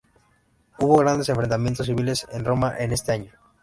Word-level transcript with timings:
Hubo 0.79 0.97
grandes 0.97 1.29
enfrentamientos 1.29 1.85
civiles 1.85 2.25
en 2.31 2.43
Roma 2.43 2.73
en 2.79 2.91
este 2.91 3.11
año. 3.11 3.31